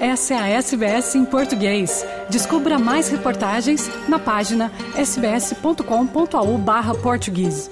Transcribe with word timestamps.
Essa 0.00 0.32
é 0.32 0.38
a 0.38 0.48
SBS 0.48 1.14
em 1.14 1.26
português. 1.26 2.06
Descubra 2.30 2.78
mais 2.78 3.10
reportagens 3.10 3.90
na 4.08 4.18
página 4.18 4.72
sbs.com.au/português. 4.96 7.70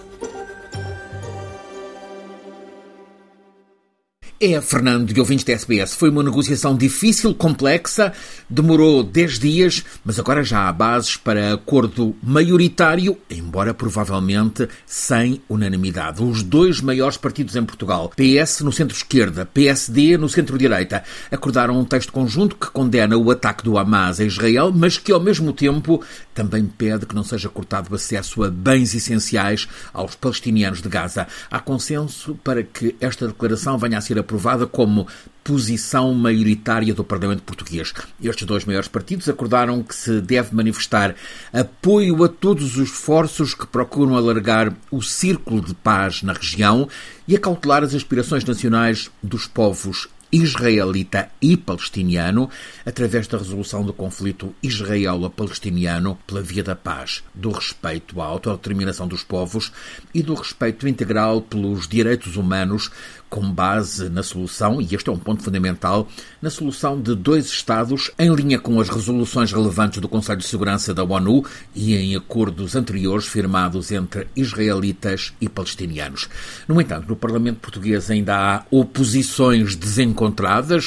É, 4.39 4.61
Fernando 4.61 5.11
e 5.11 5.19
ouvintes 5.19 5.45
da 5.45 5.55
SBS, 5.55 5.95
foi 5.95 6.11
uma 6.11 6.23
negociação 6.23 6.77
difícil, 6.77 7.35
complexa, 7.35 8.13
demorou 8.49 9.03
10 9.03 9.37
dias, 9.39 9.85
mas 10.05 10.21
agora 10.21 10.45
já 10.45 10.69
há 10.69 10.73
bases 10.73 11.17
para 11.17 11.55
acordo 11.55 12.15
maioritário, 12.23 13.17
embora 13.59 13.75
provavelmente 13.75 14.69
sem 14.87 15.43
unanimidade. 15.49 16.23
Os 16.23 16.45
dois 16.45 16.81
maiores 16.81 17.17
partidos 17.17 17.57
em 17.57 17.65
Portugal, 17.65 18.09
PS 18.15 18.61
no 18.61 18.71
centro-esquerda, 18.71 19.45
PSD 19.47 20.17
no 20.17 20.29
centro-direita, 20.29 21.03
acordaram 21.29 21.77
um 21.77 21.85
texto 21.85 22.13
conjunto 22.13 22.55
que 22.55 22.71
condena 22.71 23.17
o 23.17 23.29
ataque 23.33 23.65
do 23.65 23.77
Hamas 23.77 24.21
a 24.21 24.25
Israel, 24.25 24.73
mas 24.73 24.97
que 24.97 25.11
ao 25.11 25.19
mesmo 25.19 25.53
tempo 25.53 26.01
também 26.33 26.67
pede 26.67 27.05
que 27.05 27.17
não 27.17 27.25
seja 27.25 27.49
cortado 27.49 27.93
acesso 27.93 28.45
a 28.45 28.49
bens 28.49 28.95
essenciais 28.95 29.67
aos 29.93 30.15
palestinianos 30.15 30.81
de 30.81 30.89
Gaza. 30.89 31.27
Há 31.51 31.59
consenso 31.59 32.39
para 32.45 32.63
que 32.63 32.95
esta 33.01 33.27
declaração 33.27 33.77
venha 33.77 33.99
a 33.99 34.01
ser 34.01 34.21
aprovada 34.21 34.69
como 34.69 35.09
posição 35.49 36.13
maioritária 36.13 36.93
do 36.93 37.03
Parlamento 37.03 37.43
Português. 37.43 37.95
Estes 38.23 38.47
dois 38.47 38.67
maiores 38.67 38.87
partidos 38.87 39.31
acordaram 39.31 39.83
que 39.83 39.95
se 39.95 40.21
deve 40.21 40.55
manifestar 40.55 41.15
apoio 41.51 42.23
a 42.23 42.29
todos 42.29 42.77
os 42.77 42.91
esforços 42.91 43.55
que 43.55 43.67
procuram 43.67 44.15
alargar 44.15 44.71
o 44.91 45.01
círculo 45.01 45.63
de 45.63 45.75
paz 45.75 46.23
na 46.23 46.35
região 46.35 46.87
e 47.27 47.35
acautelar 47.35 47.83
as 47.83 47.95
aspirações 47.95 48.45
nacionais 48.45 49.11
dos 49.23 49.47
povos 49.47 50.07
israelita 50.31 51.29
e 51.41 51.57
palestiniano, 51.57 52.51
através 52.85 53.27
da 53.27 53.39
resolução 53.39 53.85
do 53.85 53.93
conflito 53.93 54.55
israelo-palestiniano 54.63 56.19
pela 56.27 56.43
via 56.43 56.63
da 56.63 56.77
paz, 56.77 57.23
do 57.35 57.51
respeito 57.51 58.21
à 58.21 58.27
autodeterminação 58.27 59.09
dos 59.09 59.23
povos 59.23 59.73
e 60.15 60.23
do 60.23 60.35
respeito 60.35 60.87
integral 60.87 61.41
pelos 61.41 61.89
direitos 61.89 62.37
humanos, 62.37 62.91
com 63.29 63.51
base 63.51 64.09
na 64.09 64.23
solução, 64.23 64.81
e 64.81 64.95
este 64.95 65.11
é 65.11 65.13
um 65.13 65.19
ponto 65.19 65.43
fundamental, 65.43 66.09
na 66.41 66.49
solução 66.49 67.01
de 67.01 67.15
dois 67.15 67.47
Estados 67.47 68.11
em 68.19 68.35
linha 68.35 68.59
com 68.59 68.81
as 68.81 68.89
resoluções 68.89 69.53
relevantes 69.53 70.01
do 70.01 70.09
Conselho 70.09 70.39
de 70.39 70.47
Segurança 70.47 70.95
da 70.95 71.05
ONU 71.05 71.45
e 71.75 71.95
em 71.95 72.17
acordos 72.17 72.75
anteriores 72.75 73.27
firmados 73.27 73.93
entre 73.93 74.27
israelitas 74.35 75.35
e 75.41 75.49
palestinianos. 75.49 76.29
No 76.67 76.81
entanto, 76.81 77.09
no 77.09 77.17
Parlamento 77.17 77.61
português 77.61 78.11
ainda 78.11 78.37
há 78.37 78.65
oposições 78.71 79.77
desencontradas 79.77 80.18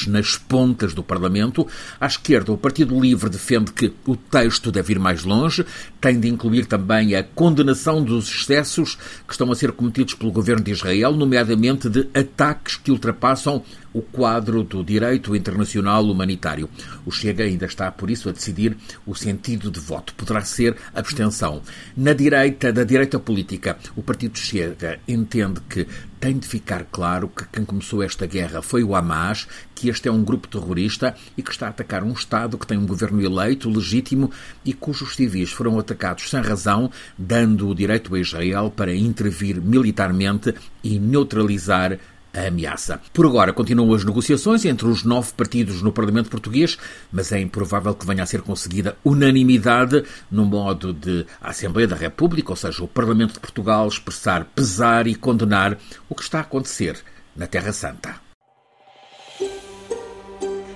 nas 0.07 0.35
pontas 0.35 0.93
do 0.93 1.03
Parlamento. 1.03 1.67
À 1.99 2.05
esquerda, 2.05 2.51
o 2.51 2.57
Partido 2.57 2.99
Livre 2.99 3.29
defende 3.29 3.71
que 3.71 3.93
o 4.05 4.15
texto 4.15 4.71
deve 4.71 4.93
ir 4.93 4.99
mais 4.99 5.23
longe, 5.23 5.65
tem 5.99 6.19
de 6.19 6.27
incluir 6.27 6.65
também 6.65 7.15
a 7.15 7.23
condenação 7.23 8.03
dos 8.03 8.29
excessos 8.29 8.97
que 9.27 9.33
estão 9.33 9.51
a 9.51 9.55
ser 9.55 9.71
cometidos 9.71 10.13
pelo 10.13 10.31
governo 10.31 10.63
de 10.63 10.71
Israel, 10.71 11.13
nomeadamente 11.13 11.89
de 11.89 12.07
ataques 12.13 12.75
que 12.75 12.91
ultrapassam 12.91 13.63
o 13.93 14.01
quadro 14.01 14.63
do 14.63 14.83
direito 14.83 15.35
internacional 15.35 16.05
humanitário. 16.05 16.69
O 17.05 17.11
Chega 17.11 17.43
ainda 17.43 17.65
está, 17.65 17.91
por 17.91 18.09
isso, 18.09 18.29
a 18.29 18.31
decidir 18.31 18.77
o 19.05 19.13
sentido 19.13 19.69
de 19.69 19.79
voto. 19.79 20.13
Poderá 20.15 20.41
ser 20.41 20.77
abstenção. 20.93 21.61
Na 21.95 22.13
direita, 22.13 22.71
da 22.71 22.83
direita 22.83 23.19
política, 23.19 23.77
o 23.95 24.01
Partido 24.01 24.37
Chega 24.37 24.99
entende 25.07 25.59
que 25.69 25.87
tem 26.21 26.37
de 26.37 26.47
ficar 26.47 26.85
claro 26.91 27.27
que 27.27 27.43
quem 27.47 27.65
começou 27.65 28.03
esta 28.03 28.27
guerra 28.27 28.61
foi 28.61 28.83
o 28.83 28.95
Hamas, 28.95 29.47
que 29.73 29.89
este 29.89 30.07
é 30.07 30.11
um 30.11 30.23
grupo 30.23 30.47
terrorista 30.47 31.15
e 31.35 31.41
que 31.41 31.49
está 31.49 31.65
a 31.65 31.69
atacar 31.69 32.03
um 32.03 32.11
Estado 32.11 32.59
que 32.59 32.67
tem 32.67 32.77
um 32.77 32.85
governo 32.85 33.19
eleito, 33.19 33.67
legítimo 33.67 34.29
e 34.63 34.71
cujos 34.71 35.15
civis 35.15 35.51
foram 35.51 35.79
atacados 35.79 36.29
sem 36.29 36.39
razão, 36.39 36.91
dando 37.17 37.67
o 37.67 37.73
direito 37.73 38.13
a 38.13 38.19
Israel 38.19 38.71
para 38.73 38.93
intervir 38.93 39.59
militarmente 39.59 40.53
e 40.83 40.99
neutralizar 40.99 41.97
a 42.33 42.47
ameaça. 42.47 43.01
Por 43.13 43.25
agora, 43.25 43.53
continuam 43.53 43.93
as 43.93 44.03
negociações 44.03 44.65
entre 44.65 44.87
os 44.87 45.03
nove 45.03 45.31
partidos 45.33 45.81
no 45.81 45.91
Parlamento 45.91 46.29
Português, 46.29 46.77
mas 47.11 47.31
é 47.31 47.39
improvável 47.39 47.93
que 47.93 48.05
venha 48.05 48.23
a 48.23 48.25
ser 48.25 48.41
conseguida 48.41 48.97
unanimidade 49.03 50.03
no 50.29 50.45
modo 50.45 50.93
de 50.93 51.25
a 51.41 51.49
Assembleia 51.49 51.87
da 51.87 51.95
República, 51.95 52.51
ou 52.51 52.55
seja, 52.55 52.83
o 52.83 52.87
Parlamento 52.87 53.33
de 53.33 53.39
Portugal, 53.39 53.87
expressar 53.87 54.45
pesar 54.45 55.07
e 55.07 55.15
condenar 55.15 55.77
o 56.09 56.15
que 56.15 56.23
está 56.23 56.39
a 56.39 56.41
acontecer 56.41 56.97
na 57.35 57.47
Terra 57.47 57.73
Santa. 57.73 58.15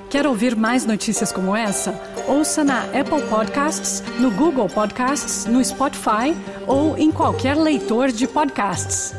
Quer 0.10 0.28
ouvir 0.28 0.56
mais 0.56 0.86
notícias 0.86 1.32
como 1.32 1.54
essa? 1.54 1.94
Ouça 2.28 2.64
na 2.64 2.84
Apple 2.84 3.22
Podcasts, 3.30 4.02
no 4.18 4.32
Google 4.32 4.70
Podcasts, 4.70 5.46
no 5.46 5.64
Spotify 5.64 6.34
ou 6.66 6.98
em 6.98 7.12
qualquer 7.12 7.58
leitor 7.58 8.12
de 8.12 8.26
podcasts. 8.26 9.14